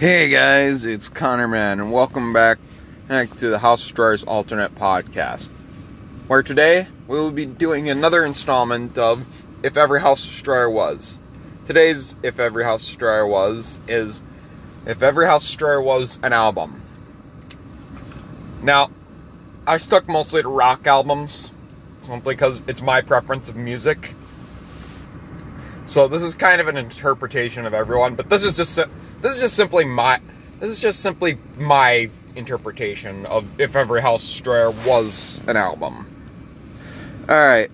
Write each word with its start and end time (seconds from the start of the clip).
Hey 0.00 0.28
guys, 0.28 0.84
it's 0.84 1.08
Connor 1.08 1.46
Man, 1.46 1.78
and 1.78 1.92
welcome 1.92 2.32
back, 2.32 2.58
back 3.06 3.30
to 3.36 3.48
the 3.48 3.60
House 3.60 3.80
of 3.82 3.86
Destroyers 3.86 4.24
Alternate 4.24 4.74
Podcast. 4.74 5.46
Where 6.26 6.42
today 6.42 6.88
we 7.06 7.16
will 7.16 7.30
be 7.30 7.46
doing 7.46 7.88
another 7.88 8.24
installment 8.24 8.98
of 8.98 9.24
If 9.62 9.76
Every 9.76 10.00
House 10.00 10.24
Destroyer 10.26 10.68
Was. 10.68 11.16
Today's 11.64 12.16
If 12.24 12.40
Every 12.40 12.64
House 12.64 12.84
Destroyer 12.84 13.24
Was 13.24 13.78
is 13.86 14.24
If 14.84 15.00
Every 15.00 15.26
House 15.26 15.46
Destroyer 15.46 15.80
Was 15.80 16.18
an 16.24 16.32
album. 16.32 16.82
Now, 18.62 18.90
I 19.64 19.76
stuck 19.76 20.08
mostly 20.08 20.42
to 20.42 20.48
rock 20.48 20.88
albums, 20.88 21.52
simply 22.00 22.34
because 22.34 22.64
it's 22.66 22.82
my 22.82 23.00
preference 23.00 23.48
of 23.48 23.54
music. 23.54 24.16
So 25.86 26.08
this 26.08 26.22
is 26.22 26.34
kind 26.34 26.60
of 26.60 26.68
an 26.68 26.76
interpretation 26.76 27.66
of 27.66 27.74
everyone, 27.74 28.14
but 28.14 28.30
this 28.30 28.42
is 28.42 28.56
just 28.56 28.76
this 28.76 29.34
is 29.34 29.40
just 29.40 29.54
simply 29.54 29.84
my 29.84 30.20
this 30.60 30.70
is 30.70 30.80
just 30.80 31.00
simply 31.00 31.38
my 31.58 32.10
interpretation 32.36 33.26
of 33.26 33.60
if 33.60 33.76
every 33.76 34.00
House 34.00 34.24
Destroyer 34.24 34.70
was 34.70 35.40
an 35.46 35.56
album. 35.56 36.08
All 37.28 37.36
right. 37.36 37.70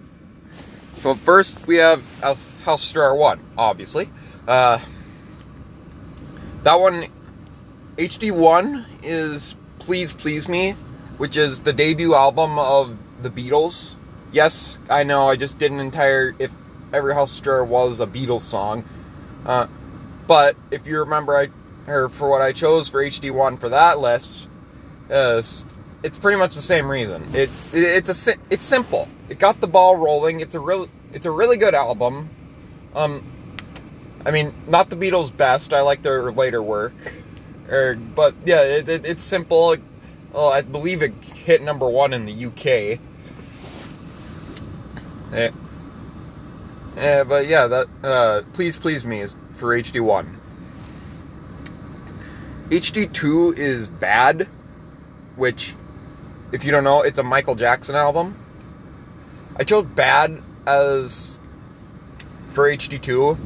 So 0.96 1.14
first 1.14 1.66
we 1.66 1.76
have 1.76 2.04
House 2.20 2.82
Destroyer 2.82 3.14
one, 3.14 3.40
obviously. 3.56 4.10
Uh, 4.46 4.80
that 6.64 6.80
one, 6.80 7.06
HD 7.96 8.36
one 8.36 8.86
is 9.02 9.56
Please 9.78 10.12
Please 10.12 10.48
Me, 10.48 10.72
which 11.16 11.36
is 11.36 11.60
the 11.60 11.72
debut 11.72 12.14
album 12.14 12.58
of 12.58 12.98
the 13.22 13.30
Beatles. 13.30 13.96
Yes, 14.32 14.78
I 14.90 15.04
know 15.04 15.28
I 15.28 15.36
just 15.36 15.58
did 15.58 15.72
an 15.72 15.80
entire 15.80 16.34
if 16.38 16.50
every 16.92 17.14
House 17.14 17.30
Destroyer 17.30 17.64
was 17.64 18.00
a 18.00 18.06
Beatles 18.06 18.42
song. 18.42 18.84
Uh, 19.44 19.66
but 20.26 20.56
if 20.70 20.86
you 20.86 20.98
remember, 21.00 21.36
I 21.36 21.48
or 21.88 22.08
for 22.08 22.28
what 22.28 22.42
I 22.42 22.52
chose 22.52 22.88
for 22.88 23.02
HD 23.02 23.32
one 23.32 23.56
for 23.56 23.68
that 23.68 23.98
list, 23.98 24.46
uh, 25.10 25.42
it's 26.02 26.18
pretty 26.18 26.38
much 26.38 26.54
the 26.54 26.62
same 26.62 26.90
reason. 26.90 27.24
It, 27.34 27.50
it 27.72 28.08
it's 28.08 28.28
a 28.28 28.34
it's 28.48 28.64
simple. 28.64 29.08
It 29.28 29.38
got 29.38 29.60
the 29.60 29.66
ball 29.66 29.96
rolling. 29.96 30.40
It's 30.40 30.54
a 30.54 30.60
real 30.60 30.88
it's 31.12 31.26
a 31.26 31.30
really 31.30 31.56
good 31.56 31.74
album. 31.74 32.30
Um, 32.94 33.24
I 34.24 34.30
mean, 34.30 34.52
not 34.66 34.90
the 34.90 34.96
Beatles' 34.96 35.34
best. 35.34 35.72
I 35.72 35.80
like 35.80 36.02
their 36.02 36.30
later 36.30 36.62
work, 36.62 36.94
er, 37.70 37.94
but 37.94 38.34
yeah, 38.44 38.62
it, 38.62 38.88
it, 38.88 39.06
it's 39.06 39.24
simple. 39.24 39.76
Well, 40.32 40.48
I 40.48 40.60
believe 40.60 41.02
it 41.02 41.12
hit 41.24 41.62
number 41.62 41.88
one 41.88 42.12
in 42.12 42.26
the 42.26 42.46
UK. 42.46 43.00
Eh. 45.32 45.50
Eh, 46.96 47.24
but 47.24 47.46
yeah, 47.46 47.66
that 47.66 47.86
uh, 48.02 48.42
please 48.52 48.76
please 48.76 49.04
me 49.04 49.20
is 49.20 49.36
for 49.54 49.68
HD 49.68 50.00
one. 50.00 50.38
HD2 52.70 53.58
is 53.58 53.88
Bad, 53.88 54.48
which, 55.34 55.74
if 56.52 56.64
you 56.64 56.70
don't 56.70 56.84
know, 56.84 57.02
it's 57.02 57.18
a 57.18 57.22
Michael 57.22 57.56
Jackson 57.56 57.96
album. 57.96 58.36
I 59.56 59.64
chose 59.64 59.84
Bad 59.84 60.42
as 60.66 61.40
for 62.52 62.68
HD2. 62.68 63.38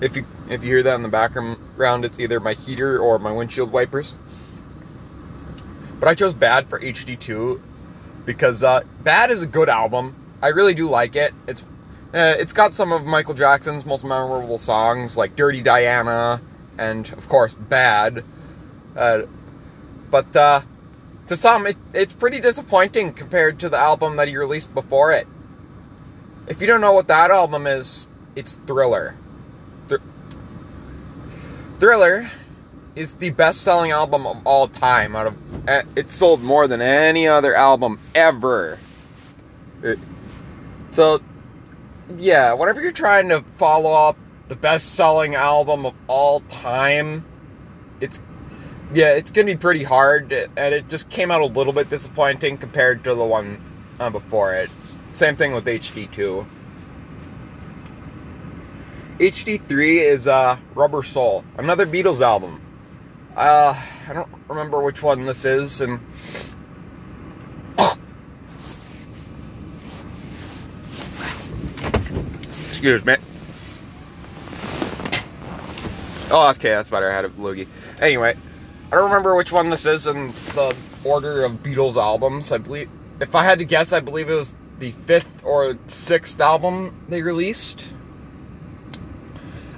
If 0.00 0.16
you 0.16 0.24
if 0.48 0.62
you 0.62 0.68
hear 0.68 0.82
that 0.82 0.94
in 0.94 1.02
the 1.02 1.08
background, 1.08 2.04
it's 2.04 2.18
either 2.18 2.40
my 2.40 2.52
heater 2.52 2.98
or 2.98 3.18
my 3.18 3.32
windshield 3.32 3.72
wipers. 3.72 4.14
But 6.00 6.08
I 6.08 6.14
chose 6.14 6.34
Bad 6.34 6.68
for 6.68 6.78
HD2 6.78 7.60
because 8.24 8.62
uh, 8.62 8.82
Bad 9.02 9.30
is 9.30 9.42
a 9.42 9.46
good 9.46 9.68
album. 9.68 10.14
I 10.40 10.48
really 10.48 10.74
do 10.74 10.88
like 10.88 11.16
it. 11.16 11.34
It's 11.46 11.64
uh, 12.14 12.36
it's 12.38 12.52
got 12.52 12.74
some 12.74 12.92
of 12.92 13.04
Michael 13.04 13.34
Jackson's 13.34 13.84
most 13.84 14.04
memorable 14.04 14.58
songs 14.58 15.16
like 15.16 15.36
Dirty 15.36 15.60
Diana 15.60 16.40
and 16.78 17.08
of 17.12 17.28
course 17.28 17.54
bad. 17.54 18.24
Uh, 18.96 19.22
but 20.10 20.34
uh, 20.34 20.62
to 21.26 21.36
some, 21.36 21.66
it, 21.66 21.76
it's 21.92 22.12
pretty 22.12 22.40
disappointing 22.40 23.12
compared 23.12 23.60
to 23.60 23.68
the 23.68 23.76
album 23.76 24.16
that 24.16 24.28
he 24.28 24.36
released 24.36 24.72
before 24.72 25.12
it. 25.12 25.26
If 26.46 26.60
you 26.62 26.66
don't 26.66 26.80
know 26.80 26.94
what 26.94 27.08
that 27.08 27.30
album 27.30 27.66
is, 27.66 28.08
it's 28.34 28.54
Thriller. 28.66 29.14
Thr- 29.88 29.96
Thriller 31.78 32.30
is 32.96 33.14
the 33.14 33.30
best-selling 33.30 33.90
album 33.90 34.26
of 34.26 34.44
all 34.46 34.66
time. 34.66 35.14
Out 35.14 35.26
of 35.26 35.68
uh, 35.68 35.82
it 35.94 36.10
sold 36.10 36.42
more 36.42 36.66
than 36.66 36.80
any 36.80 37.28
other 37.28 37.54
album 37.54 38.00
ever. 38.14 38.78
It, 39.82 39.98
so, 40.90 41.20
yeah, 42.16 42.52
whenever 42.52 42.80
you're 42.80 42.92
trying 42.92 43.28
to 43.28 43.42
follow 43.56 43.92
up 43.92 44.16
the 44.48 44.56
best 44.56 44.94
selling 44.94 45.34
album 45.34 45.86
of 45.86 45.94
all 46.06 46.40
time. 46.40 47.24
It's 48.00 48.20
yeah, 48.92 49.12
it's 49.12 49.30
gonna 49.30 49.46
be 49.46 49.56
pretty 49.56 49.84
hard, 49.84 50.32
and 50.32 50.74
it 50.74 50.88
just 50.88 51.10
came 51.10 51.30
out 51.30 51.42
a 51.42 51.46
little 51.46 51.72
bit 51.72 51.90
disappointing 51.90 52.56
compared 52.56 53.04
to 53.04 53.14
the 53.14 53.24
one 53.24 53.60
uh, 54.00 54.10
before 54.10 54.54
it. 54.54 54.70
Same 55.14 55.36
thing 55.36 55.52
with 55.52 55.66
HD2. 55.66 56.46
HD3 59.18 59.96
is 60.00 60.26
uh, 60.26 60.58
Rubber 60.74 61.02
Soul, 61.02 61.44
another 61.58 61.86
Beatles 61.86 62.20
album. 62.20 62.62
Uh, 63.36 63.78
I 64.08 64.12
don't 64.12 64.28
remember 64.48 64.82
which 64.82 65.02
one 65.02 65.26
this 65.26 65.44
is, 65.44 65.80
and 65.80 66.00
excuse 72.78 73.04
me. 73.04 73.16
Oh, 76.30 76.48
okay, 76.50 76.68
that's 76.68 76.90
better. 76.90 77.10
I 77.10 77.14
had 77.16 77.24
a 77.24 77.28
loogie. 77.30 77.66
Anyway, 78.00 78.36
I 78.92 78.94
don't 78.94 79.10
remember 79.10 79.34
which 79.34 79.50
one 79.50 79.68
this 79.70 79.84
is 79.84 80.06
in 80.06 80.28
the 80.54 80.76
order 81.02 81.42
of 81.42 81.54
Beatles 81.64 81.96
albums. 81.96 82.52
I 82.52 82.58
believe, 82.58 82.88
if 83.18 83.34
I 83.34 83.42
had 83.42 83.58
to 83.58 83.64
guess, 83.64 83.92
I 83.92 83.98
believe 83.98 84.30
it 84.30 84.34
was 84.34 84.54
the 84.78 84.92
fifth 84.92 85.42
or 85.42 85.76
sixth 85.88 86.40
album 86.40 86.94
they 87.08 87.20
released. 87.20 87.92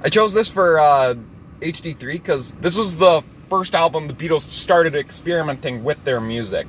I 0.04 0.10
chose 0.10 0.34
this 0.34 0.50
for 0.50 0.78
uh, 0.78 1.14
HD3 1.60 1.98
because 2.00 2.52
this 2.56 2.76
was 2.76 2.98
the 2.98 3.24
first 3.48 3.74
album 3.74 4.08
the 4.08 4.12
Beatles 4.12 4.42
started 4.42 4.94
experimenting 4.94 5.84
with 5.84 6.04
their 6.04 6.20
music. 6.20 6.66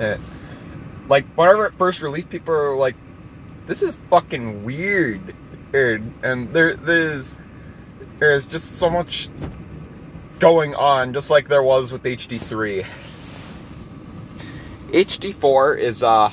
Uh, 0.00 0.16
like, 1.08 1.26
whenever 1.34 1.66
it 1.66 1.74
first 1.74 2.00
released, 2.00 2.30
people 2.30 2.54
were 2.54 2.74
like, 2.74 2.94
this 3.66 3.82
is 3.82 3.94
fucking 4.10 4.64
weird 4.64 5.34
and 5.74 6.52
there 6.52 6.74
there's 6.74 7.34
there's 8.18 8.46
just 8.46 8.76
so 8.76 8.88
much 8.88 9.28
going 10.38 10.74
on, 10.74 11.12
just 11.12 11.30
like 11.30 11.48
there 11.48 11.62
was 11.62 11.90
with 11.90 12.02
HD3. 12.04 12.84
HD4 14.90 15.78
is 15.78 16.02
uh 16.02 16.30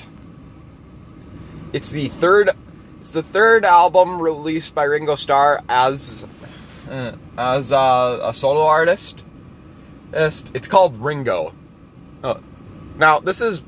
it's 1.74 1.90
the 1.90 2.08
third 2.10 2.52
it's 3.00 3.10
the 3.10 3.24
third 3.24 3.66
album 3.66 4.22
released 4.22 4.76
by 4.76 4.84
Ringo 4.84 5.16
Starr 5.16 5.64
as 5.68 6.26
uh, 6.90 7.14
as 7.38 7.72
uh, 7.72 8.20
a 8.22 8.34
solo 8.34 8.66
artist. 8.66 9.24
It's, 10.14 10.68
called 10.68 11.02
Ringo. 11.02 11.54
Uh, 12.24 12.40
now 12.98 13.20
this 13.20 13.42
is 13.42 13.64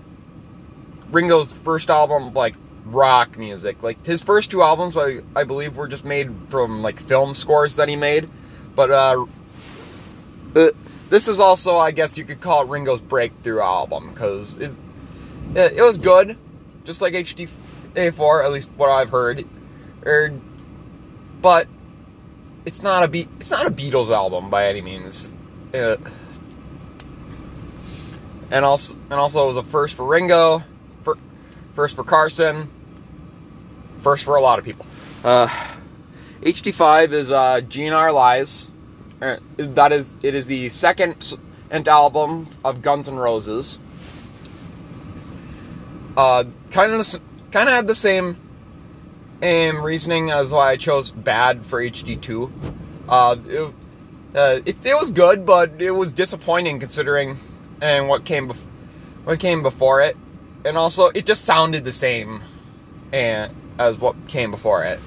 Ringo's 1.09 1.51
first 1.51 1.89
album 1.89 2.33
like 2.33 2.55
rock 2.85 3.37
music. 3.37 3.81
Like 3.83 4.05
his 4.05 4.21
first 4.21 4.51
two 4.51 4.61
albums, 4.61 4.97
I, 4.97 5.19
I 5.35 5.43
believe, 5.43 5.75
were 5.75 5.87
just 5.87 6.05
made 6.05 6.31
from 6.49 6.81
like 6.81 6.99
film 6.99 7.33
scores 7.33 7.75
that 7.77 7.89
he 7.89 7.95
made. 7.95 8.29
But 8.75 8.91
uh, 8.91 9.25
uh, 10.55 10.69
this 11.09 11.27
is 11.27 11.39
also, 11.39 11.77
I 11.77 11.91
guess, 11.91 12.17
you 12.17 12.25
could 12.25 12.41
call 12.41 12.63
it 12.63 12.69
Ringo's 12.69 13.01
breakthrough 13.01 13.61
album 13.61 14.11
because 14.11 14.55
it, 14.57 14.71
it, 15.55 15.81
was 15.81 15.97
good, 15.97 16.37
just 16.83 17.01
like 17.01 17.13
HD 17.13 17.49
A4, 17.93 18.43
at 18.43 18.51
least 18.51 18.71
what 18.75 18.89
I've 18.89 19.09
heard. 19.09 19.47
Er, 20.05 20.33
but 21.41 21.67
it's 22.65 22.81
not 22.81 23.03
a 23.03 23.07
Be- 23.07 23.27
it's 23.39 23.51
not 23.51 23.67
a 23.67 23.71
Beatles 23.71 24.09
album 24.09 24.49
by 24.49 24.67
any 24.67 24.81
means. 24.81 25.31
Uh, 25.73 25.97
and 28.51 28.63
also 28.63 28.95
and 28.95 29.13
also 29.13 29.43
it 29.45 29.47
was 29.47 29.57
a 29.57 29.63
first 29.63 29.95
for 29.95 30.05
Ringo 30.05 30.63
First 31.73 31.95
for 31.95 32.03
Carson. 32.03 32.69
First 34.01 34.23
for 34.23 34.35
a 34.35 34.41
lot 34.41 34.59
of 34.59 34.65
people. 34.65 34.85
Uh, 35.23 35.47
HD5 36.41 37.11
is 37.11 37.31
uh, 37.31 37.61
GNR 37.61 38.13
Lies. 38.13 38.69
Uh, 39.21 39.37
that 39.57 39.91
is, 39.91 40.15
it 40.21 40.35
is 40.35 40.47
the 40.47 40.69
second 40.69 41.35
and 41.71 41.87
album 41.87 42.47
of 42.63 42.81
Guns 42.81 43.09
N' 43.09 43.15
Roses. 43.15 43.79
Kind 46.15 46.53
of, 46.71 47.21
kind 47.51 47.69
of 47.69 47.75
had 47.75 47.87
the 47.87 47.95
same 47.95 48.37
um, 49.41 49.83
reasoning 49.83 50.29
as 50.29 50.51
why 50.51 50.71
I 50.71 50.77
chose 50.77 51.09
Bad 51.09 51.65
for 51.65 51.81
HD2. 51.81 52.51
Uh, 53.07 53.35
it, 53.47 53.73
uh, 54.35 54.59
it, 54.65 54.85
it 54.85 54.95
was 54.95 55.11
good, 55.11 55.45
but 55.45 55.81
it 55.81 55.91
was 55.91 56.11
disappointing 56.11 56.79
considering 56.79 57.37
and 57.81 58.07
what 58.07 58.25
came 58.25 58.49
bef- 58.49 58.57
what 59.23 59.39
came 59.39 59.63
before 59.63 60.01
it 60.01 60.17
and 60.65 60.77
also 60.77 61.07
it 61.07 61.25
just 61.25 61.45
sounded 61.45 61.83
the 61.83 61.91
same 61.91 62.41
and 63.11 63.53
as 63.77 63.97
what 63.97 64.15
came 64.27 64.51
before 64.51 64.83
it. 64.83 64.99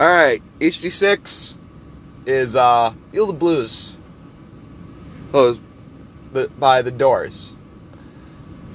Alright, 0.00 0.42
HD6 0.60 1.56
is 2.24 2.56
uh, 2.56 2.94
Feel 3.12 3.26
the 3.26 3.32
Blues. 3.32 3.96
Oh, 5.34 5.58
the, 6.32 6.48
by 6.48 6.82
The 6.82 6.90
Doors. 6.90 7.54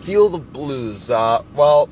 Feel 0.01 0.29
the 0.29 0.37
Blues. 0.37 1.09
Uh, 1.09 1.41
well, 1.55 1.89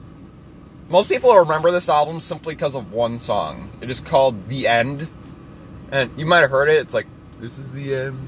most 0.87 1.09
people 1.09 1.35
remember 1.35 1.71
this 1.71 1.89
album 1.89 2.19
simply 2.19 2.53
because 2.53 2.75
of 2.75 2.93
one 2.93 3.17
song. 3.17 3.71
It 3.81 3.89
is 3.89 3.99
called 3.99 4.49
The 4.49 4.67
End. 4.67 5.07
And 5.91 6.11
you 6.17 6.25
might 6.25 6.41
have 6.41 6.51
heard 6.51 6.69
it. 6.69 6.77
It's 6.77 6.93
like, 6.93 7.07
This 7.39 7.57
is 7.57 7.71
the 7.71 7.95
end. 7.95 8.19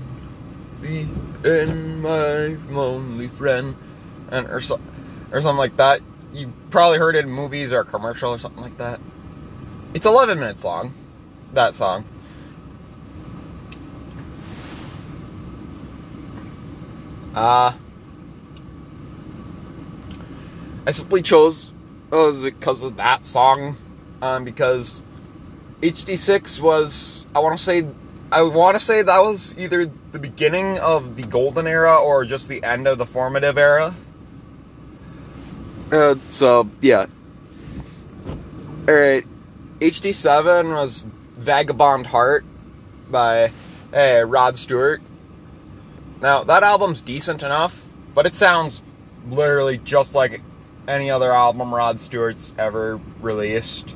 The 0.81 1.05
end, 1.45 2.01
my 2.01 2.57
lonely 2.73 3.27
friend. 3.27 3.75
And, 4.29 4.47
or, 4.47 4.57
or 4.57 4.61
something 4.61 5.57
like 5.57 5.77
that. 5.77 6.01
You 6.33 6.51
probably 6.69 6.97
heard 6.97 7.15
it 7.15 7.25
in 7.25 7.31
movies 7.31 7.71
or 7.71 7.81
a 7.81 7.85
commercial 7.85 8.31
or 8.31 8.37
something 8.37 8.61
like 8.61 8.77
that. 8.77 8.99
It's 9.93 10.05
11 10.05 10.39
minutes 10.39 10.63
long, 10.63 10.93
that 11.53 11.75
song. 11.75 12.05
Uh, 17.33 17.73
I 20.87 20.91
simply 20.91 21.21
chose 21.21 21.71
oh, 22.11 22.27
was 22.27 22.43
because 22.43 22.83
of 22.83 22.97
that 22.97 23.25
song, 23.25 23.75
um, 24.21 24.45
because 24.45 25.01
HD6 25.81 26.61
was 26.61 27.25
I 27.35 27.39
want 27.39 27.57
to 27.57 27.63
say 27.63 27.85
I 28.31 28.41
want 28.41 28.75
to 28.75 28.79
say 28.79 29.01
that 29.01 29.19
was 29.21 29.55
either 29.57 29.91
the 30.11 30.19
beginning 30.19 30.77
of 30.79 31.15
the 31.15 31.23
golden 31.23 31.67
era 31.67 31.95
or 31.95 32.25
just 32.25 32.49
the 32.49 32.63
end 32.63 32.87
of 32.87 32.97
the 32.97 33.05
formative 33.05 33.57
era. 33.57 33.93
Uh, 35.91 36.15
so 36.31 36.69
yeah. 36.81 37.05
All 38.87 38.95
right, 38.95 39.25
HD7 39.79 40.73
was 40.73 41.05
Vagabond 41.33 42.07
Heart 42.07 42.45
by 43.09 43.51
hey, 43.91 44.23
Rod 44.23 44.57
Stewart. 44.57 45.01
Now, 46.21 46.43
that 46.43 46.63
album's 46.63 47.01
decent 47.01 47.43
enough, 47.43 47.83
but 48.13 48.25
it 48.25 48.35
sounds 48.35 48.81
literally 49.29 49.77
just 49.77 50.15
like 50.15 50.41
any 50.87 51.09
other 51.09 51.31
album 51.31 51.73
Rod 51.73 51.99
Stewart's 51.99 52.53
ever 52.57 52.99
released. 53.21 53.95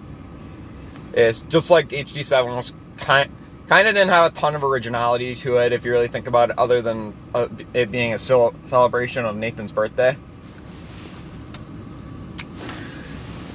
It's 1.14 1.42
just 1.42 1.70
like 1.70 1.90
HD7 1.90 2.56
was 2.56 2.74
kind 2.98 3.32
kind 3.70 3.88
of 3.88 3.94
didn't 3.94 4.10
have 4.10 4.32
a 4.32 4.36
ton 4.36 4.56
of 4.56 4.64
originality 4.64 5.36
to 5.36 5.58
it 5.58 5.72
if 5.72 5.86
you 5.86 5.92
really 5.92 6.08
think 6.08 6.26
about 6.26 6.50
it, 6.50 6.58
other 6.58 6.82
than 6.82 7.14
uh, 7.36 7.48
it 7.74 7.92
being 7.92 8.14
a 8.14 8.18
celebration 8.18 9.26
of 9.26 9.36
Nathan's 9.36 9.72
birthday. 9.72 10.18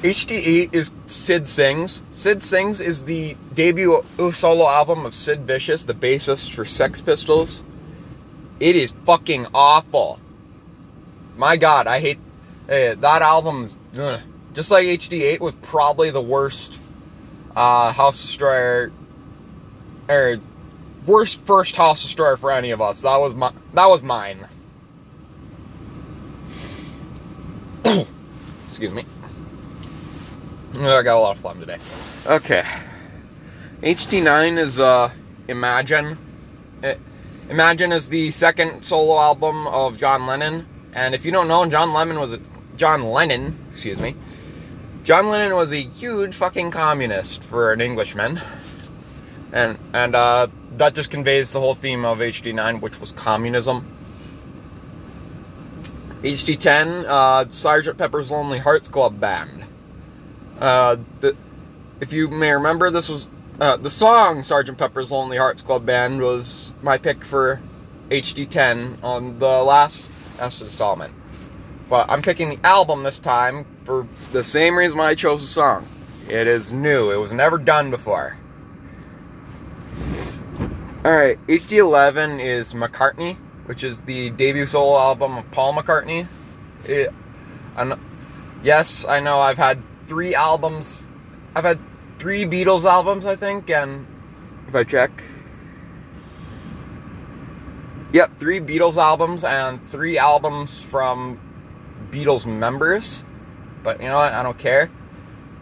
HD8 0.03 0.73
is 0.73 0.93
Sid 1.07 1.49
Sings. 1.49 2.03
Sid 2.13 2.45
Sings 2.45 2.81
is 2.81 3.05
the 3.05 3.37
debut 3.55 4.05
solo 4.33 4.69
album 4.69 5.05
of 5.05 5.15
Sid 5.15 5.41
Vicious, 5.41 5.83
the 5.83 5.95
bassist 5.95 6.55
for 6.55 6.65
Sex 6.65 7.03
Pistols. 7.03 7.65
It 8.61 8.77
is 8.77 8.93
fucking 9.05 9.49
awful. 9.53 10.21
My 11.37 11.57
god, 11.57 11.89
I 11.89 11.99
hate 11.99 12.19
uh, 12.69 12.95
that 12.95 13.23
album's 13.23 13.77
ugh. 13.99 14.21
just 14.53 14.71
like 14.71 14.87
HD8 14.87 15.41
was 15.41 15.55
probably 15.57 16.11
the 16.11 16.23
worst 16.23 16.79
uh, 17.57 17.91
House 17.91 18.23
Destroyer 18.23 18.93
or 20.09 20.41
worst 21.07 21.45
first 21.45 21.77
House 21.77 22.03
Destroyer 22.03 22.37
for 22.37 22.51
any 22.51 22.71
of 22.71 22.81
us. 22.81 23.03
That 23.03 23.17
was 23.19 23.35
my 23.35 23.53
that 23.75 23.87
was 23.87 24.03
mine. 24.03 24.49
Excuse 28.69 28.93
me. 28.93 29.05
I 30.75 31.03
got 31.03 31.17
a 31.17 31.21
lot 31.21 31.37
of 31.37 31.39
phlegm 31.39 31.61
today. 31.61 31.79
Okay. 32.27 32.65
HD9 33.83 34.59
is 34.59 34.79
uh 34.79 35.11
Imagine. 35.49 36.19
It, 36.83 36.99
Imagine 37.51 37.93
is 37.93 38.09
the 38.09 38.31
second 38.31 38.83
solo 38.83 39.19
album 39.19 39.67
of 39.67 39.99
John 39.99 40.27
Lennon, 40.27 40.67
and 40.95 41.15
if 41.15 41.27
you 41.27 41.31
don't 41.31 41.47
know, 41.47 41.69
John 41.69 41.93
Lennon 41.93 42.19
was 42.19 42.33
a 42.33 42.41
John 42.77 43.03
Lennon, 43.03 43.57
excuse 43.71 44.01
me. 44.01 44.17
John 45.03 45.29
Lennon 45.29 45.55
was 45.55 45.71
a 45.71 45.83
huge 45.83 46.35
fucking 46.35 46.71
communist 46.71 47.45
for 47.45 47.75
an 47.75 47.83
Englishman, 47.83 48.41
and 49.55 49.79
and 49.95 50.15
uh, 50.15 50.49
that 50.73 50.95
just 50.95 51.11
conveys 51.11 51.53
the 51.53 51.61
whole 51.61 51.77
theme 51.77 52.05
of 52.05 52.19
HD9, 52.19 52.81
which 52.81 53.01
was 53.01 53.13
communism. 53.13 53.87
HD10, 56.23 57.05
uh, 57.05 57.51
Sergeant 57.51 57.97
Pepper's 57.97 58.31
Lonely 58.31 58.59
Hearts 58.59 58.89
Club 58.89 59.21
Band. 59.21 59.65
Uh, 60.59 60.97
the, 61.21 61.37
if 62.01 62.13
you 62.13 62.29
may 62.29 62.51
remember, 62.51 62.91
this 62.91 63.09
was 63.09 63.31
uh, 63.61 63.77
the 63.77 63.91
song 63.91 64.43
Sergeant 64.43 64.77
Pepper's 64.77 65.13
Lonely 65.13 65.37
Hearts 65.37 65.63
Club 65.63 65.87
Band 65.87 66.21
was 66.21 66.73
my 66.83 66.99
pick 66.99 67.25
for 67.25 67.61
HD10 68.09 69.05
on 69.05 69.39
the 69.39 69.63
last 69.63 70.07
installment. 70.41 71.15
But 71.89 72.11
I'm 72.11 72.23
picking 72.23 72.49
the 72.49 72.59
album 72.65 73.03
this 73.03 73.21
time 73.21 73.67
for 73.85 74.09
the 74.33 74.43
same 74.43 74.77
reason 74.77 74.99
why 74.99 75.11
I 75.11 75.15
chose 75.15 75.43
the 75.43 75.47
song. 75.47 75.87
It 76.27 76.47
is 76.47 76.73
new. 76.73 77.11
It 77.11 77.19
was 77.19 77.33
never 77.33 77.59
done 77.59 77.91
before. 77.91 78.39
Alright, 81.05 81.39
HD11 81.49 82.43
is 82.43 82.73
McCartney, 82.73 83.37
which 83.67 83.85
is 83.85 84.01
the 84.01 84.31
debut 84.31 84.65
solo 84.65 84.99
album 84.99 85.37
of 85.37 85.51
Paul 85.51 85.75
McCartney. 85.75 86.27
It, 86.87 87.13
yes, 88.63 89.05
I 89.05 89.21
know 89.21 89.39
I've 89.39 89.59
had 89.59 89.83
three 90.07 90.35
albums. 90.35 91.03
I've 91.55 91.65
had 91.65 91.79
three 92.19 92.47
Beatles 92.47 92.85
albums, 92.85 93.27
I 93.27 93.37
think, 93.37 93.69
and 93.69 94.07
if 94.67 94.75
I 94.75 94.83
check. 94.85 95.11
Yep, 98.15 98.39
three 98.41 98.61
Beatles 98.61 98.97
albums 98.97 99.45
and 99.45 99.87
three 99.91 100.17
albums 100.17 100.83
from 100.83 101.39
Beatles 102.13 102.47
members. 102.47 103.25
But 103.83 104.01
you 104.01 104.09
know 104.09 104.17
what? 104.17 104.33
I 104.33 104.43
don't 104.43 104.59
care. 104.59 104.89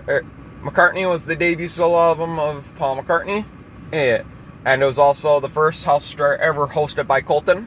Er, 0.08 0.24
McCartney 0.62 1.10
was 1.10 1.24
the 1.24 1.34
debut 1.34 1.66
solo 1.66 1.98
album 1.98 2.38
of 2.38 2.70
Paul 2.76 3.02
McCartney. 3.02 3.44
Yeah. 3.92 4.22
And 4.64 4.82
it 4.82 4.86
was 4.86 4.98
also 4.98 5.40
the 5.40 5.48
first 5.48 5.84
house 5.84 6.04
star 6.04 6.36
ever 6.36 6.68
hosted 6.68 7.06
by 7.06 7.20
Colton. 7.20 7.66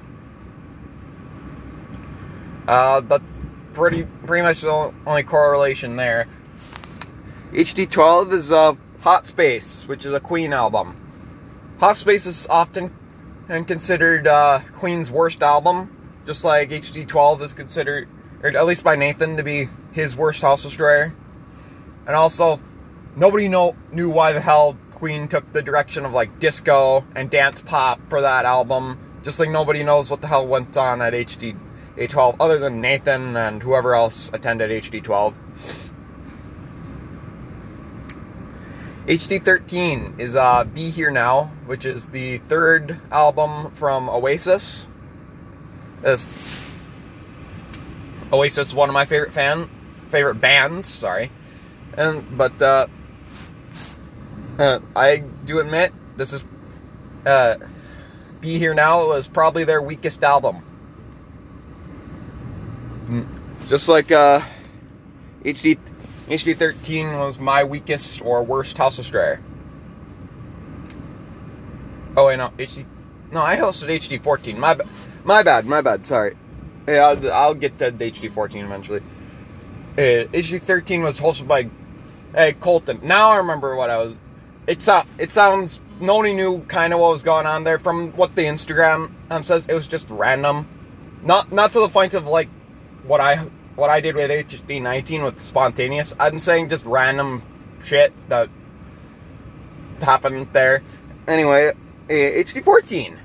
Uh, 2.67 3.01
that's 3.01 3.41
pretty 3.73 4.03
pretty 4.25 4.41
much 4.41 4.61
the 4.61 4.93
only 5.05 5.23
correlation 5.23 5.97
there. 5.97 6.27
HD12 7.51 8.33
is 8.33 8.51
uh, 8.51 8.73
Hot 9.01 9.25
Space, 9.25 9.87
which 9.87 10.05
is 10.05 10.13
a 10.13 10.19
Queen 10.19 10.51
album. 10.51 10.95
Hot 11.79 11.97
Space 11.97 12.25
is 12.25 12.47
often 12.49 12.91
and 13.47 13.67
considered 13.67 14.27
uh, 14.27 14.61
Queen's 14.73 15.11
worst 15.11 15.43
album, 15.43 15.95
just 16.25 16.43
like 16.43 16.69
HD12 16.69 17.41
is 17.41 17.53
considered, 17.53 18.07
or 18.41 18.49
at 18.49 18.65
least 18.65 18.83
by 18.83 18.95
Nathan, 18.95 19.37
to 19.37 19.43
be 19.43 19.69
his 19.91 20.15
worst 20.15 20.41
house 20.41 20.63
destroyer. 20.63 21.13
And 22.07 22.15
also, 22.15 22.59
nobody 23.15 23.47
know, 23.47 23.75
knew 23.91 24.09
why 24.09 24.31
the 24.31 24.41
hell 24.41 24.77
Queen 24.95 25.27
took 25.27 25.51
the 25.51 25.61
direction 25.61 26.05
of 26.05 26.13
like 26.13 26.39
disco 26.39 27.05
and 27.15 27.29
dance 27.29 27.61
pop 27.61 27.99
for 28.09 28.21
that 28.21 28.45
album. 28.45 28.97
Just 29.23 29.39
like 29.39 29.49
nobody 29.49 29.83
knows 29.83 30.09
what 30.09 30.21
the 30.21 30.27
hell 30.27 30.47
went 30.47 30.75
on 30.77 31.01
at 31.01 31.13
HD 31.13 31.55
A12 31.97 32.37
other 32.39 32.57
than 32.57 32.81
Nathan 32.81 33.35
and 33.35 33.61
whoever 33.61 33.93
else 33.93 34.31
attended 34.33 34.71
HD 34.71 35.03
12. 35.03 35.35
HD13 39.05 40.19
is 40.19 40.35
uh, 40.35 40.63
Be 40.63 40.89
Here 40.89 41.11
Now, 41.11 41.51
which 41.65 41.85
is 41.85 42.07
the 42.07 42.39
third 42.39 42.99
album 43.11 43.71
from 43.71 44.09
Oasis. 44.09 44.87
This 46.01 46.27
Oasis, 48.33 48.73
one 48.73 48.89
of 48.89 48.93
my 48.93 49.05
favorite 49.05 49.33
fan, 49.33 49.69
favorite 50.09 50.35
bands. 50.35 50.87
Sorry, 50.87 51.31
and 51.95 52.37
but 52.37 52.59
uh, 52.61 52.87
uh, 54.59 54.79
I 54.95 55.23
do 55.45 55.59
admit 55.59 55.93
this 56.17 56.33
is 56.33 56.43
uh, 57.25 57.55
Be 58.41 58.57
Here 58.57 58.73
Now 58.73 59.07
was 59.07 59.27
probably 59.27 59.63
their 59.63 59.81
weakest 59.81 60.23
album. 60.23 60.63
Mm, 63.07 63.27
just 63.67 63.87
like 63.89 64.11
uh, 64.11 64.41
HD 65.43 65.77
HD13 66.27 67.19
was 67.19 67.37
my 67.37 67.63
weakest 67.63 68.21
or 68.21 68.43
worst 68.43 68.77
House 68.77 68.95
Destroyer. 68.95 69.39
Oh 72.17 72.27
wait, 72.27 72.37
no, 72.37 72.49
HD. 72.57 72.85
No, 73.31 73.41
I 73.41 73.57
hosted 73.57 73.89
HD14. 73.89 74.57
My, 74.57 74.77
my 75.23 75.43
bad, 75.43 75.65
my 75.65 75.81
bad. 75.81 76.05
Sorry. 76.05 76.35
Yeah, 76.87 77.07
I'll, 77.07 77.31
I'll 77.31 77.53
get 77.53 77.77
to 77.79 77.91
HD14 77.91 78.63
eventually. 78.63 79.01
Uh, 79.97 80.25
HD13 80.31 81.03
was 81.03 81.19
hosted 81.19 81.47
by, 81.47 81.69
hey 82.33 82.53
Colton. 82.53 82.99
Now 83.03 83.29
I 83.29 83.37
remember 83.37 83.75
what 83.75 83.89
I 83.89 83.97
was. 83.97 84.15
It's 84.67 84.87
uh, 84.87 85.05
it 85.17 85.31
sounds. 85.31 85.79
Nobody 85.99 86.33
knew 86.33 86.61
kind 86.61 86.93
of 86.93 86.99
what 86.99 87.11
was 87.11 87.23
going 87.23 87.45
on 87.45 87.63
there. 87.63 87.79
From 87.79 88.11
what 88.13 88.35
the 88.35 88.43
Instagram 88.43 89.11
um, 89.29 89.43
says, 89.43 89.65
it 89.67 89.73
was 89.73 89.87
just 89.87 90.07
random. 90.09 90.67
Not 91.23 91.51
not 91.51 91.71
to 91.73 91.79
the 91.79 91.89
point 91.89 92.13
of 92.13 92.27
like 92.27 92.49
what 93.03 93.21
I 93.21 93.37
what 93.75 93.89
I 93.89 94.01
did 94.01 94.15
with 94.15 94.31
HD19 94.31 95.23
with 95.23 95.41
spontaneous. 95.41 96.13
I'm 96.19 96.39
saying 96.39 96.69
just 96.69 96.85
random 96.85 97.43
shit 97.83 98.13
that 98.29 98.49
happened 100.01 100.47
there. 100.53 100.81
Anyway, 101.27 101.73
HD14. 102.09 103.17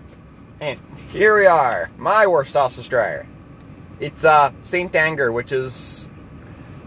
And 0.60 0.78
here 1.10 1.38
we 1.38 1.46
are, 1.46 1.90
my 1.96 2.26
worst 2.26 2.54
House 2.54 2.76
Destroyer. 2.76 3.26
It's 3.98 4.24
uh, 4.24 4.52
Saint 4.62 4.94
Anger, 4.94 5.32
which 5.32 5.52
is 5.52 6.08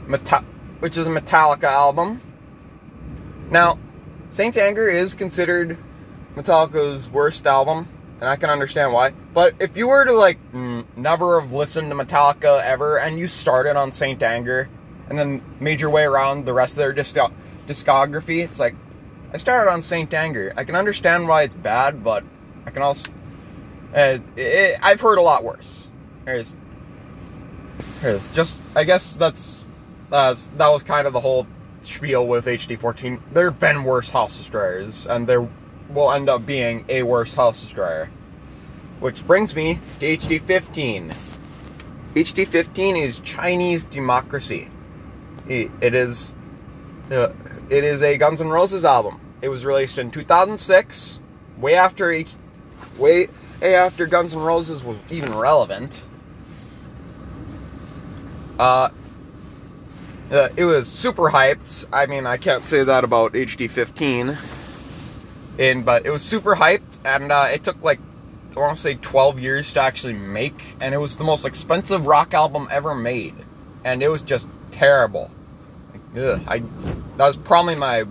Meta- 0.08 0.44
which 0.80 0.98
is 0.98 1.08
a 1.08 1.10
Metallica 1.10 1.66
album. 1.66 2.22
Now, 3.50 3.80
Saint 4.34 4.58
Anger 4.58 4.88
is 4.88 5.14
considered 5.14 5.78
Metallica's 6.36 7.08
worst 7.08 7.46
album, 7.46 7.88
and 8.20 8.28
I 8.28 8.36
can 8.36 8.50
understand 8.50 8.92
why. 8.92 9.12
But 9.32 9.54
if 9.60 9.78
you 9.78 9.88
were 9.88 10.06
to 10.06 10.14
like 10.14 10.40
never 10.52 11.40
have 11.40 11.52
listened 11.52 11.92
to 11.92 11.96
Metallica 11.96 12.60
ever, 12.64 12.98
and 12.98 13.20
you 13.20 13.28
started 13.28 13.76
on 13.76 13.92
Saint 13.92 14.24
Anger, 14.24 14.70
and 15.08 15.20
then 15.20 15.44
made 15.60 15.80
your 15.80 15.92
way 15.92 16.04
around 16.04 16.48
the 16.48 16.54
rest 16.54 16.74
of 16.74 16.78
their 16.78 16.94
disc- 16.94 17.16
discography, 17.68 18.44
it's 18.44 18.60
like 18.60 18.74
I 19.32 19.38
started 19.38 19.70
on 19.70 19.84
Saint 19.84 20.12
Anger. 20.16 20.52
I 20.58 20.64
can 20.64 20.76
understand 20.76 21.28
why 21.28 21.44
it's 21.44 21.54
bad, 21.54 22.04
but 22.04 22.24
I 22.66 22.72
can 22.72 22.82
also 22.82 23.12
uh, 23.94 24.18
it, 24.36 24.80
I've 24.82 25.00
heard 25.00 25.20
a 25.20 25.22
lot 25.22 25.44
worse. 25.44 25.92
There's, 26.26 26.56
there's 28.02 28.30
just 28.30 28.64
I 28.76 28.84
guess 28.84 29.16
that's 29.16 29.64
uh, 30.12 30.36
that 30.58 30.70
was 30.70 30.82
kind 30.82 31.06
of 31.06 31.14
the 31.14 31.20
whole 31.20 31.46
spiel 31.84 32.26
with 32.28 32.46
HD14. 32.46 33.20
There 33.32 33.50
have 33.50 33.60
been 33.60 33.84
worse 33.84 34.12
house 34.12 34.38
destroyers, 34.38 35.08
and 35.08 35.28
there 35.28 35.48
will 35.90 36.12
end 36.12 36.30
up 36.30 36.46
being 36.46 36.86
a 36.90 37.04
worse 37.04 37.36
house 37.36 37.62
destroyer. 37.62 38.10
Which 39.00 39.26
brings 39.26 39.56
me 39.56 39.80
to 40.00 40.18
HD15. 40.18 41.16
HD15 42.16 43.02
is 43.02 43.20
Chinese 43.20 43.86
Democracy. 43.86 44.70
It 45.48 45.94
is 45.94 46.36
uh, 47.12 47.34
it 47.70 47.84
is 47.84 48.02
a 48.02 48.18
Guns 48.18 48.42
N' 48.42 48.50
Roses 48.50 48.86
album. 48.86 49.20
It 49.42 49.50
was 49.50 49.66
released 49.66 49.98
in 49.98 50.10
2006, 50.10 51.20
way 51.58 51.76
after 51.76 52.12
H, 52.12 52.30
way 52.98 53.28
after 53.62 54.06
Guns 54.06 54.34
N' 54.34 54.42
Roses 54.42 54.84
was 54.84 54.98
even 55.10 55.36
relevant. 55.36 56.04
Uh, 58.58 58.90
uh, 60.34 60.50
it 60.58 60.66
was 60.66 60.88
super 60.88 61.30
hyped. 61.30 61.86
I 61.94 62.08
mean, 62.08 62.26
I 62.26 62.38
can't 62.38 62.66
say 62.66 62.84
that 62.84 63.04
about 63.04 63.34
HD15. 63.34 64.38
And 65.60 65.86
but 65.86 66.06
it 66.06 66.10
was 66.10 66.24
super 66.24 66.56
hyped, 66.56 67.00
and 67.06 67.32
uh, 67.32 67.50
it 67.54 67.64
took 67.64 67.82
like 67.84 68.00
I 68.58 68.60
want 68.60 68.76
to 68.76 68.82
say 68.82 68.96
12 68.96 69.40
years 69.40 69.74
to 69.74 69.82
actually 69.82 70.14
make, 70.14 70.76
and 70.82 70.96
it 70.96 70.98
was 70.98 71.18
the 71.18 71.24
most 71.24 71.46
expensive 71.46 72.08
rock 72.08 72.34
album 72.34 72.68
ever 72.72 72.96
made, 72.96 73.36
and 73.84 74.02
it 74.02 74.10
was 74.10 74.24
just 74.24 74.48
terrible. 74.72 75.30
Like, 75.92 76.24
ugh, 76.24 76.42
I 76.48 76.60
that 77.18 77.28
was 77.28 77.38
probably 77.38 77.76
my 77.76 78.06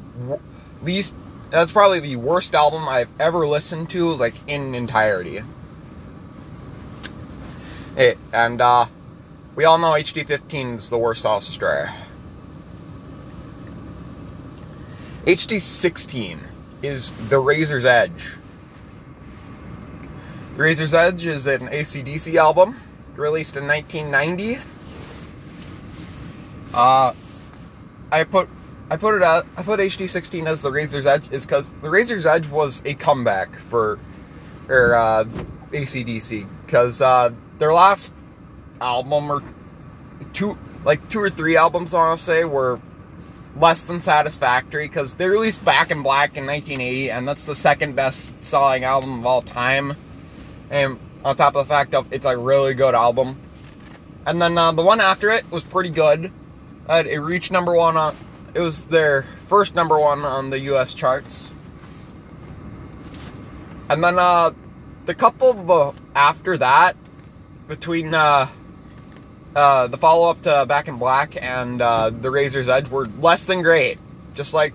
least. 0.83 1.17
That's 1.51 1.73
probably 1.73 1.99
the 1.99 2.17
worst 2.17 2.55
album 2.55 2.89
I've 2.89 3.11
ever 3.19 3.47
listened 3.47 3.91
to, 3.91 4.11
like 4.11 4.35
in 4.47 4.77
entirety. 4.77 5.41
It, 7.97 8.19
and 8.33 8.61
uh, 8.61 8.87
we 9.57 9.65
all 9.65 9.79
know 9.79 9.91
HD15 9.91 10.77
is 10.77 10.91
the 10.91 10.97
worst 10.97 11.25
house 11.25 11.49
destroyer. 15.25 15.61
HD16 15.61 16.39
is 16.83 17.11
The 17.29 17.39
Razor's 17.39 17.85
Edge. 17.85 18.37
The 20.57 20.63
Razor's 20.63 20.95
Edge 20.95 21.25
is 21.25 21.47
an 21.47 21.69
ACDC 21.69 22.35
album 22.37 22.77
released 23.17 23.57
in 23.57 23.67
1990. 23.67 24.63
Uh, 26.75 27.15
I 28.11 28.25
put 28.25 28.49
I 28.91 28.97
put 28.97 29.15
it 29.15 29.23
out. 29.23 29.47
I 29.57 29.63
put 29.63 29.81
HD16 29.81 30.47
as 30.47 30.61
the 30.61 30.71
Razor's 30.71 31.07
Edge 31.07 31.31
is 31.33 31.47
because 31.47 31.73
the 31.81 31.89
Razor's 31.89 32.27
Edge 32.27 32.49
was 32.49 32.83
a 32.85 32.95
comeback 32.95 33.55
for 33.57 33.99
or 34.69 34.95
uh, 34.95 35.25
ACDC 35.71 36.47
because 36.67 37.01
uh, 37.01 37.33
their 37.59 37.73
last 37.73 38.13
album 38.81 39.31
or 39.31 39.43
two 40.35 40.59
like 40.85 41.07
two 41.09 41.21
or 41.21 41.31
three 41.31 41.57
albums 41.57 41.95
I 41.95 41.99
want 41.99 42.19
to 42.19 42.25
say 42.25 42.45
were 42.45 42.81
less 43.57 43.83
than 43.83 44.01
satisfactory 44.01 44.89
because 44.89 45.17
they 45.17 45.29
released 45.29 45.65
Back 45.65 45.91
in 45.91 46.03
Black 46.03 46.37
in 46.37 46.47
1980, 46.47 47.11
and 47.11 47.29
that's 47.29 47.45
the 47.45 47.55
second 47.55 47.95
best 47.95 48.35
selling 48.45 48.85
album 48.85 49.21
of 49.21 49.27
all 49.27 49.43
time. 49.43 49.97
And 50.71 50.99
on 51.25 51.37
top 51.37 51.55
of 51.55 51.67
the 51.67 51.73
fact 51.73 51.91
that 51.93 52.07
it's 52.11 52.27
a 52.27 52.37
really 52.37 52.75
good 52.75 52.95
album. 52.95 53.39
And 54.27 54.41
then 54.41 54.57
uh, 54.57 54.73
the 54.73 54.83
one 54.83 55.01
after 55.01 55.31
it 55.31 55.51
was 55.51 55.65
pretty 55.65 55.91
good. 55.91 56.33
Uh, 56.89 57.03
it 57.07 57.19
reached 57.19 57.51
number 57.51 57.75
one 57.75 57.97
on. 57.97 58.15
It 58.55 58.61
was 58.61 58.87
their 58.87 59.25
first 59.49 59.75
number 59.75 59.99
one 59.99 60.23
on 60.23 60.51
the 60.51 60.59
U.S. 60.61 60.95
charts. 60.95 61.53
And 63.89 64.03
then 64.03 64.19
uh, 64.19 64.53
the 65.07 65.15
couple 65.15 65.95
after 66.15 66.59
that, 66.59 66.97
between 67.69 68.15
uh, 69.55 69.87
the 69.87 69.99
follow 69.99 70.31
up 70.31 70.43
to 70.43 70.67
Back 70.67 70.89
in 70.89 70.99
Black 70.99 71.37
and 71.41 71.81
uh, 71.81 72.11
The 72.11 72.31
Razor's 72.31 72.69
Edge 72.69 72.89
were 72.89 73.07
less 73.07 73.47
than 73.47 73.63
great. 73.63 73.99
Just 74.35 74.55
like, 74.55 74.75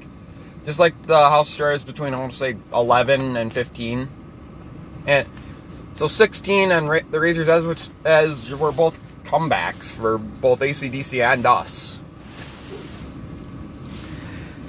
just 0.65 0.79
like 0.79 1.01
the 1.03 1.17
House 1.17 1.49
Stars 1.49 1.83
between 1.83 2.13
I 2.13 2.19
want 2.19 2.31
to 2.31 2.37
say 2.37 2.55
11 2.73 3.37
and 3.37 3.51
15, 3.51 4.07
and 5.07 5.27
so 5.93 6.07
16 6.07 6.71
and 6.71 6.89
Ra- 6.89 6.99
The 7.09 7.19
Razor's 7.19 7.49
Edge, 7.49 7.63
which 7.63 7.83
as 8.05 8.53
were 8.53 8.71
both 8.71 8.99
comebacks 9.23 9.89
for 9.89 10.17
both 10.17 10.59
ACDC 10.59 11.23
and 11.23 11.45
us. 11.45 11.99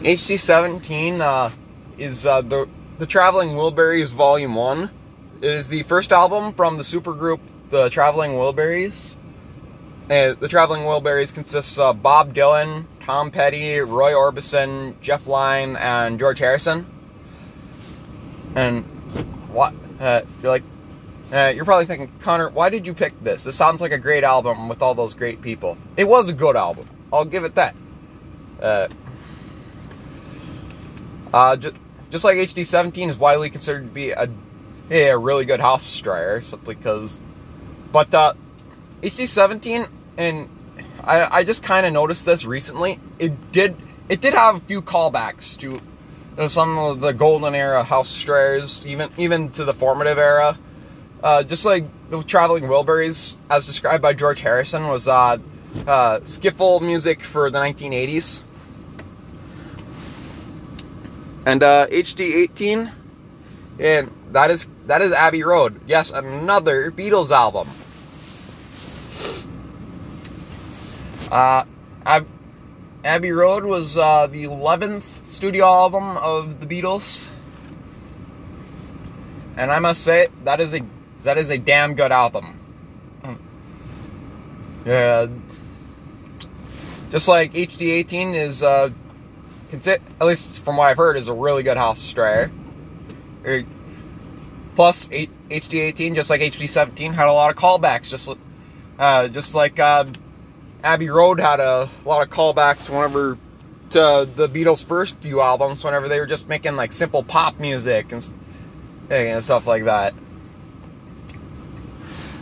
HD17 0.00 1.20
uh, 1.20 1.50
is 1.98 2.24
uh, 2.24 2.40
the 2.40 2.68
the 2.98 3.06
Traveling 3.06 3.50
Wilburys 3.50 4.12
Volume 4.12 4.54
One. 4.54 4.90
It 5.40 5.50
is 5.50 5.68
the 5.68 5.82
first 5.84 6.12
album 6.12 6.52
from 6.52 6.76
the 6.76 6.82
supergroup 6.82 7.40
The 7.70 7.90
Traveling 7.90 8.32
Wilburys. 8.32 9.16
Uh, 10.10 10.32
the 10.32 10.48
Traveling 10.48 10.82
Wilburys 10.82 11.34
consists 11.34 11.76
of 11.76 12.02
Bob 12.02 12.32
Dylan, 12.32 12.86
Tom 13.00 13.30
Petty, 13.30 13.78
Roy 13.80 14.12
Orbison, 14.12 14.98
Jeff 15.02 15.26
Lynne, 15.26 15.76
and 15.76 16.18
George 16.18 16.38
Harrison. 16.38 16.86
And 18.54 18.84
what? 19.52 19.74
Uh, 20.00 20.22
you're 20.42 20.50
like, 20.50 20.62
uh, 21.30 21.52
you're 21.54 21.66
probably 21.66 21.84
thinking, 21.84 22.10
Connor, 22.20 22.48
why 22.48 22.70
did 22.70 22.86
you 22.86 22.94
pick 22.94 23.22
this? 23.22 23.44
This 23.44 23.54
sounds 23.54 23.82
like 23.82 23.92
a 23.92 23.98
great 23.98 24.24
album 24.24 24.70
with 24.70 24.80
all 24.80 24.94
those 24.94 25.12
great 25.12 25.42
people. 25.42 25.76
It 25.98 26.08
was 26.08 26.30
a 26.30 26.32
good 26.32 26.56
album. 26.56 26.88
I'll 27.12 27.26
give 27.26 27.44
it 27.44 27.54
that. 27.56 27.74
Uh, 28.62 28.88
uh, 31.34 31.56
just, 31.56 31.76
just 32.08 32.24
like 32.24 32.38
HD17 32.38 33.10
is 33.10 33.18
widely 33.18 33.50
considered 33.50 33.82
to 33.82 33.92
be 33.92 34.12
a, 34.12 34.26
a 34.90 35.18
really 35.18 35.44
good 35.44 35.60
house 35.60 35.82
destroyer, 35.82 36.40
simply 36.40 36.76
because. 36.76 37.20
But 37.92 38.14
uh, 38.14 38.32
HD17 39.02 39.88
and 40.18 40.48
I, 41.02 41.38
I 41.38 41.44
just 41.44 41.62
kind 41.62 41.86
of 41.86 41.92
noticed 41.94 42.26
this 42.26 42.44
recently. 42.44 43.00
It 43.18 43.52
did 43.52 43.76
it 44.08 44.20
did 44.20 44.34
have 44.34 44.56
a 44.56 44.60
few 44.60 44.82
callbacks 44.82 45.56
to 45.58 45.80
some 46.48 46.78
of 46.78 47.00
the 47.00 47.12
golden 47.12 47.54
era 47.54 47.82
house 47.82 48.12
destroyers, 48.12 48.86
even 48.86 49.10
even 49.16 49.50
to 49.52 49.64
the 49.64 49.72
formative 49.72 50.18
era. 50.18 50.58
Uh, 51.22 51.42
just 51.42 51.64
like 51.64 51.84
the 52.10 52.22
traveling 52.22 52.64
Wilburys, 52.64 53.36
as 53.50 53.66
described 53.66 54.02
by 54.02 54.12
George 54.12 54.40
Harrison, 54.40 54.88
was 54.88 55.08
uh, 55.08 55.38
uh, 55.86 56.20
skiffle 56.20 56.80
music 56.80 57.22
for 57.22 57.50
the 57.50 57.58
1980s. 57.58 58.42
And 61.44 61.62
uh, 61.62 61.86
HD18, 61.88 62.92
and 63.80 64.12
that 64.32 64.50
is 64.50 64.68
that 64.86 65.00
is 65.00 65.12
Abbey 65.12 65.42
Road. 65.42 65.80
Yes, 65.86 66.10
another 66.10 66.90
Beatles 66.90 67.30
album. 67.30 67.68
Uh, 71.30 71.64
Abbey 73.04 73.32
Road 73.32 73.64
was 73.64 73.96
uh, 73.96 74.26
the 74.26 74.44
11th 74.44 75.26
studio 75.26 75.66
album 75.66 76.16
of 76.16 76.60
the 76.60 76.66
Beatles, 76.66 77.30
and 79.56 79.70
I 79.70 79.78
must 79.78 80.02
say 80.02 80.28
that 80.44 80.60
is 80.60 80.74
a 80.74 80.80
that 81.24 81.36
is 81.36 81.50
a 81.50 81.58
damn 81.58 81.94
good 81.94 82.12
album. 82.12 82.58
Yeah, 84.86 85.26
just 87.10 87.28
like 87.28 87.52
HD18 87.52 88.34
is, 88.34 88.62
uh, 88.62 88.90
at 89.70 90.00
least 90.20 90.58
from 90.58 90.78
what 90.78 90.86
I've 90.86 90.96
heard, 90.96 91.18
is 91.18 91.28
a 91.28 91.34
really 91.34 91.62
good 91.62 91.76
house 91.76 92.00
destroyer. 92.00 92.50
Er, 93.44 93.64
plus, 94.76 95.08
HD18, 95.08 96.14
just 96.14 96.30
like 96.30 96.40
HD17, 96.40 97.12
had 97.12 97.28
a 97.28 97.32
lot 97.32 97.50
of 97.50 97.56
callbacks, 97.56 98.08
just 98.08 98.30
uh, 98.98 99.28
just 99.28 99.54
like. 99.54 99.78
Abbey 100.82 101.08
Road 101.08 101.40
had 101.40 101.60
a 101.60 101.88
lot 102.04 102.22
of 102.22 102.30
callbacks 102.32 102.88
whenever 102.88 103.36
to 103.90 104.28
the 104.36 104.48
Beatles' 104.48 104.84
first 104.84 105.16
few 105.18 105.40
albums, 105.40 105.82
whenever 105.82 106.08
they 106.08 106.20
were 106.20 106.26
just 106.26 106.48
making 106.48 106.76
like 106.76 106.92
simple 106.92 107.22
pop 107.22 107.58
music 107.58 108.12
and, 108.12 108.28
and 109.10 109.42
stuff 109.42 109.66
like 109.66 109.84
that. 109.84 110.14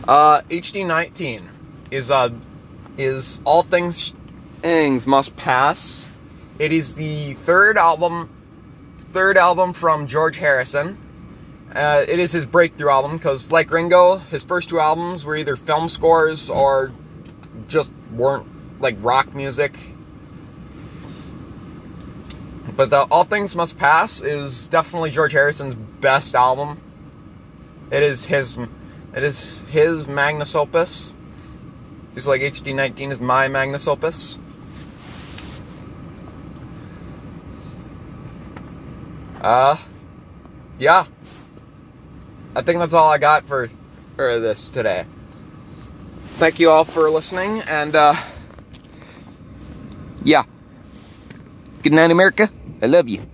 Uh, 0.06 0.42
HD19 0.42 1.48
is 1.90 2.10
uh 2.10 2.30
is 2.96 3.40
all 3.44 3.62
things 3.62 4.14
things 4.60 5.06
must 5.06 5.36
pass. 5.36 6.08
It 6.58 6.72
is 6.72 6.94
the 6.94 7.34
third 7.34 7.76
album 7.76 8.30
third 9.12 9.36
album 9.36 9.72
from 9.72 10.06
George 10.06 10.36
Harrison. 10.36 10.98
Uh, 11.74 12.04
it 12.06 12.18
is 12.18 12.32
his 12.32 12.46
breakthrough 12.46 12.90
album 12.90 13.16
because, 13.16 13.50
like 13.50 13.70
Ringo, 13.70 14.16
his 14.16 14.44
first 14.44 14.68
two 14.68 14.78
albums 14.78 15.24
were 15.24 15.36
either 15.36 15.56
film 15.56 15.88
scores 15.88 16.48
or 16.48 16.92
just 17.68 17.90
weren't 18.16 18.46
like 18.80 18.96
rock 19.00 19.34
music. 19.34 19.78
But 22.74 22.90
the 22.90 23.06
All 23.10 23.24
Things 23.24 23.54
Must 23.54 23.76
Pass 23.78 24.20
is 24.20 24.68
definitely 24.68 25.10
George 25.10 25.32
Harrison's 25.32 25.74
best 25.74 26.34
album. 26.34 26.80
It 27.90 28.02
is 28.02 28.26
his, 28.26 28.58
it 29.14 29.22
is 29.22 29.68
his 29.70 30.06
magnus 30.06 30.54
opus. 30.54 31.16
Just 32.14 32.26
like 32.26 32.40
HD19 32.40 33.12
is 33.12 33.20
my 33.20 33.48
magnus 33.48 33.86
opus. 33.86 34.38
Uh, 39.40 39.76
yeah. 40.78 41.06
I 42.54 42.62
think 42.62 42.78
that's 42.78 42.94
all 42.94 43.10
I 43.10 43.18
got 43.18 43.44
for, 43.44 43.68
for 44.16 44.40
this 44.40 44.70
today. 44.70 45.06
Thank 46.36 46.60
you 46.60 46.68
all 46.68 46.84
for 46.84 47.08
listening, 47.08 47.60
and 47.62 47.94
uh, 47.96 48.14
yeah. 50.22 50.44
Good 51.82 51.94
night, 51.94 52.10
America. 52.10 52.50
I 52.82 52.86
love 52.86 53.08
you. 53.08 53.24